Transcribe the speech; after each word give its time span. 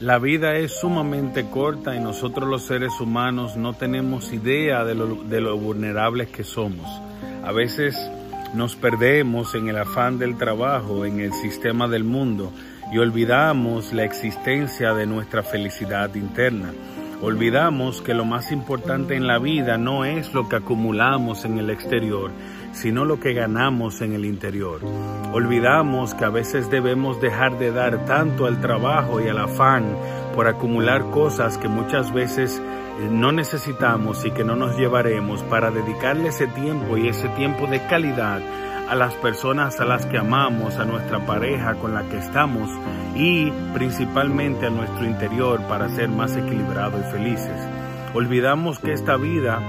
La 0.00 0.20
vida 0.20 0.54
es 0.54 0.78
sumamente 0.78 1.46
corta 1.50 1.96
y 1.96 1.98
nosotros 1.98 2.48
los 2.48 2.62
seres 2.62 3.00
humanos 3.00 3.56
no 3.56 3.72
tenemos 3.72 4.32
idea 4.32 4.84
de 4.84 4.94
lo, 4.94 5.16
de 5.24 5.40
lo 5.40 5.58
vulnerables 5.58 6.28
que 6.28 6.44
somos. 6.44 6.86
A 7.44 7.50
veces 7.50 7.96
nos 8.54 8.76
perdemos 8.76 9.56
en 9.56 9.68
el 9.68 9.76
afán 9.76 10.20
del 10.20 10.38
trabajo, 10.38 11.04
en 11.04 11.18
el 11.18 11.32
sistema 11.32 11.88
del 11.88 12.04
mundo 12.04 12.52
y 12.92 12.98
olvidamos 12.98 13.92
la 13.92 14.04
existencia 14.04 14.94
de 14.94 15.04
nuestra 15.06 15.42
felicidad 15.42 16.14
interna. 16.14 16.72
Olvidamos 17.20 18.00
que 18.00 18.14
lo 18.14 18.24
más 18.24 18.52
importante 18.52 19.16
en 19.16 19.26
la 19.26 19.40
vida 19.40 19.78
no 19.78 20.04
es 20.04 20.32
lo 20.32 20.48
que 20.48 20.54
acumulamos 20.54 21.44
en 21.44 21.58
el 21.58 21.70
exterior, 21.70 22.30
sino 22.72 23.04
lo 23.04 23.20
que 23.20 23.34
ganamos 23.34 24.00
en 24.00 24.12
el 24.12 24.24
interior. 24.24 24.80
Olvidamos 25.32 26.14
que 26.14 26.24
a 26.24 26.30
veces 26.30 26.70
debemos 26.70 27.20
dejar 27.20 27.58
de 27.58 27.72
dar 27.72 28.04
tanto 28.04 28.46
al 28.46 28.60
trabajo 28.60 29.20
y 29.20 29.28
al 29.28 29.38
afán 29.38 29.96
por 30.34 30.46
acumular 30.46 31.10
cosas 31.10 31.58
que 31.58 31.68
muchas 31.68 32.12
veces 32.12 32.60
eh, 32.60 33.08
no 33.10 33.32
necesitamos 33.32 34.24
y 34.24 34.30
que 34.30 34.44
no 34.44 34.56
nos 34.56 34.76
llevaremos 34.76 35.42
para 35.44 35.70
dedicarle 35.70 36.28
ese 36.28 36.46
tiempo 36.46 36.96
y 36.96 37.08
ese 37.08 37.28
tiempo 37.30 37.66
de 37.66 37.84
calidad 37.86 38.40
a 38.88 38.94
las 38.94 39.14
personas 39.14 39.80
a 39.80 39.84
las 39.84 40.06
que 40.06 40.16
amamos, 40.16 40.76
a 40.76 40.84
nuestra 40.84 41.24
pareja 41.26 41.74
con 41.74 41.92
la 41.92 42.08
que 42.08 42.18
estamos 42.18 42.70
y 43.14 43.50
principalmente 43.74 44.66
a 44.66 44.70
nuestro 44.70 45.04
interior 45.04 45.60
para 45.68 45.88
ser 45.90 46.08
más 46.08 46.36
equilibrados 46.36 47.00
y 47.06 47.12
felices. 47.12 47.68
Olvidamos 48.14 48.78
que 48.78 48.92
esta 48.92 49.16
vida 49.16 49.60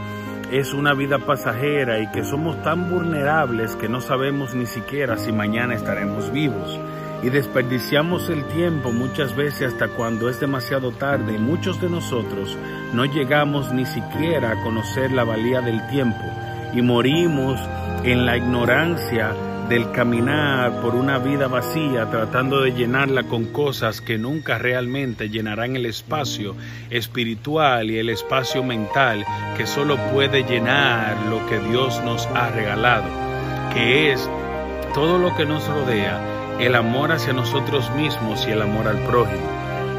es 0.51 0.73
una 0.73 0.93
vida 0.93 1.19
pasajera 1.19 1.99
y 1.99 2.07
que 2.11 2.23
somos 2.23 2.61
tan 2.63 2.89
vulnerables 2.89 3.75
que 3.75 3.89
no 3.89 4.01
sabemos 4.01 4.55
ni 4.55 4.65
siquiera 4.65 5.17
si 5.17 5.31
mañana 5.31 5.75
estaremos 5.75 6.31
vivos. 6.31 6.79
Y 7.21 7.29
desperdiciamos 7.29 8.29
el 8.29 8.45
tiempo 8.45 8.91
muchas 8.91 9.35
veces 9.35 9.73
hasta 9.73 9.89
cuando 9.89 10.29
es 10.29 10.39
demasiado 10.39 10.91
tarde 10.91 11.35
y 11.35 11.37
muchos 11.37 11.81
de 11.81 11.89
nosotros 11.89 12.57
no 12.93 13.05
llegamos 13.05 13.73
ni 13.73 13.85
siquiera 13.85 14.51
a 14.51 14.63
conocer 14.63 15.11
la 15.11 15.23
valía 15.23 15.61
del 15.61 15.85
tiempo 15.87 16.23
y 16.73 16.81
morimos 16.81 17.59
en 18.03 18.25
la 18.25 18.37
ignorancia 18.37 19.33
del 19.69 19.91
caminar 19.91 20.81
por 20.81 20.95
una 20.95 21.19
vida 21.19 21.47
vacía 21.47 22.09
tratando 22.09 22.61
de 22.61 22.71
llenarla 22.71 23.23
con 23.23 23.45
cosas 23.45 24.01
que 24.01 24.17
nunca 24.17 24.57
realmente 24.57 25.29
llenarán 25.29 25.75
el 25.75 25.85
espacio 25.85 26.55
espiritual 26.89 27.91
y 27.91 27.99
el 27.99 28.09
espacio 28.09 28.63
mental 28.63 29.23
que 29.55 29.67
solo 29.67 29.97
puede 30.11 30.43
llenar 30.43 31.15
lo 31.29 31.45
que 31.45 31.59
Dios 31.59 32.01
nos 32.03 32.25
ha 32.33 32.49
regalado, 32.49 33.05
que 33.71 34.11
es 34.11 34.27
todo 34.95 35.19
lo 35.19 35.35
que 35.35 35.45
nos 35.45 35.67
rodea, 35.67 36.57
el 36.59 36.73
amor 36.73 37.11
hacia 37.11 37.33
nosotros 37.33 37.91
mismos 37.91 38.47
y 38.47 38.51
el 38.51 38.63
amor 38.63 38.87
al 38.87 38.97
prójimo. 39.03 39.47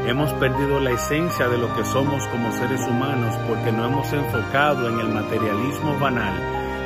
Hemos 0.05 0.33
perdido 0.33 0.81
la 0.81 0.91
esencia 0.91 1.47
de 1.47 1.57
lo 1.57 1.73
que 1.75 1.85
somos 1.85 2.27
como 2.27 2.51
seres 2.51 2.81
humanos 2.81 3.33
porque 3.47 3.71
no 3.71 3.85
hemos 3.85 4.11
enfocado 4.11 4.89
en 4.89 4.99
el 4.99 5.07
materialismo 5.07 5.97
banal 5.97 6.33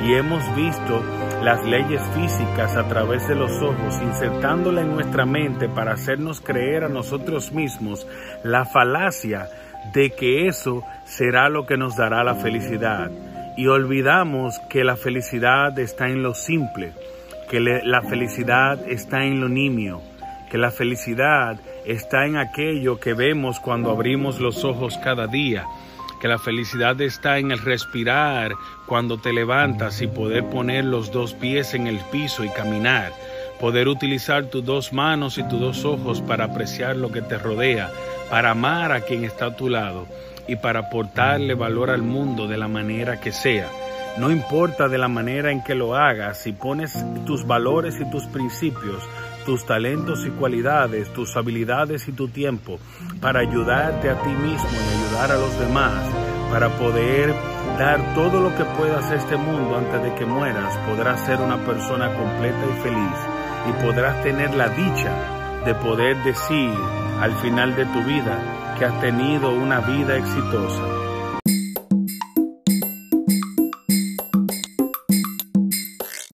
y 0.04 0.14
hemos 0.14 0.42
visto 0.54 1.02
las 1.42 1.64
leyes 1.64 2.02
físicas 2.14 2.76
a 2.76 2.88
través 2.88 3.28
de 3.28 3.34
los 3.34 3.50
ojos, 3.62 4.00
insertándola 4.02 4.80
en 4.80 4.94
nuestra 4.94 5.26
mente 5.26 5.68
para 5.68 5.92
hacernos 5.92 6.40
creer 6.40 6.84
a 6.84 6.88
nosotros 6.88 7.52
mismos 7.52 8.06
la 8.42 8.64
falacia 8.64 9.48
de 9.92 10.10
que 10.10 10.48
eso 10.48 10.82
será 11.04 11.48
lo 11.48 11.66
que 11.66 11.76
nos 11.76 11.96
dará 11.96 12.24
la 12.24 12.34
felicidad. 12.34 13.10
Y 13.56 13.68
olvidamos 13.68 14.58
que 14.68 14.84
la 14.84 14.96
felicidad 14.96 15.78
está 15.78 16.08
en 16.08 16.22
lo 16.22 16.34
simple, 16.34 16.92
que 17.48 17.60
la 17.60 18.02
felicidad 18.02 18.80
está 18.88 19.24
en 19.24 19.40
lo 19.40 19.48
nimio, 19.48 20.02
que 20.50 20.58
la 20.58 20.70
felicidad 20.70 21.58
está 21.84 22.26
en 22.26 22.36
aquello 22.36 22.98
que 22.98 23.14
vemos 23.14 23.60
cuando 23.60 23.90
abrimos 23.90 24.40
los 24.40 24.64
ojos 24.64 24.98
cada 24.98 25.26
día 25.26 25.64
que 26.20 26.28
la 26.28 26.38
felicidad 26.38 27.00
está 27.00 27.38
en 27.38 27.52
el 27.52 27.58
respirar 27.58 28.54
cuando 28.86 29.18
te 29.18 29.32
levantas 29.32 30.00
y 30.02 30.06
poder 30.06 30.48
poner 30.48 30.84
los 30.84 31.10
dos 31.12 31.34
pies 31.34 31.74
en 31.74 31.86
el 31.86 31.98
piso 32.10 32.44
y 32.44 32.48
caminar, 32.50 33.12
poder 33.60 33.88
utilizar 33.88 34.46
tus 34.46 34.64
dos 34.64 34.92
manos 34.92 35.38
y 35.38 35.48
tus 35.48 35.60
dos 35.60 35.84
ojos 35.84 36.20
para 36.20 36.44
apreciar 36.44 36.96
lo 36.96 37.10
que 37.12 37.22
te 37.22 37.38
rodea, 37.38 37.90
para 38.30 38.50
amar 38.50 38.92
a 38.92 39.00
quien 39.00 39.24
está 39.24 39.46
a 39.46 39.56
tu 39.56 39.68
lado 39.68 40.06
y 40.48 40.56
para 40.56 40.80
aportarle 40.80 41.54
valor 41.54 41.90
al 41.90 42.02
mundo 42.02 42.46
de 42.46 42.56
la 42.56 42.68
manera 42.68 43.20
que 43.20 43.32
sea. 43.32 43.68
No 44.18 44.30
importa 44.30 44.88
de 44.88 44.96
la 44.96 45.08
manera 45.08 45.50
en 45.50 45.62
que 45.62 45.74
lo 45.74 45.94
hagas, 45.94 46.38
si 46.38 46.52
pones 46.52 47.04
tus 47.26 47.46
valores 47.46 48.00
y 48.00 48.10
tus 48.10 48.24
principios, 48.26 49.02
tus 49.46 49.64
talentos 49.64 50.26
y 50.26 50.30
cualidades, 50.30 51.12
tus 51.12 51.36
habilidades 51.36 52.08
y 52.08 52.12
tu 52.12 52.26
tiempo 52.28 52.80
para 53.20 53.40
ayudarte 53.40 54.10
a 54.10 54.20
ti 54.20 54.28
mismo 54.28 54.68
y 54.68 55.04
ayudar 55.06 55.30
a 55.30 55.36
los 55.36 55.58
demás, 55.60 56.04
para 56.50 56.68
poder 56.76 57.32
dar 57.78 58.14
todo 58.16 58.40
lo 58.40 58.54
que 58.56 58.64
puedas 58.76 59.08
a 59.10 59.14
este 59.14 59.36
mundo 59.36 59.76
antes 59.76 60.02
de 60.02 60.14
que 60.16 60.26
mueras, 60.26 60.76
podrás 60.78 61.24
ser 61.24 61.40
una 61.40 61.64
persona 61.64 62.12
completa 62.12 62.66
y 62.66 62.82
feliz 62.82 63.18
y 63.68 63.84
podrás 63.84 64.22
tener 64.24 64.52
la 64.54 64.68
dicha 64.68 65.62
de 65.64 65.74
poder 65.76 66.16
decir 66.24 66.74
al 67.20 67.32
final 67.36 67.76
de 67.76 67.86
tu 67.86 68.02
vida 68.02 68.74
que 68.78 68.84
has 68.84 69.00
tenido 69.00 69.52
una 69.52 69.80
vida 69.80 70.16
exitosa 70.16 71.05